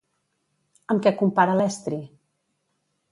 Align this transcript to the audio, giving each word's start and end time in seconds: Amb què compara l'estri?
Amb 0.93 1.03
què 1.07 1.11
compara 1.19 1.57
l'estri? 1.59 1.99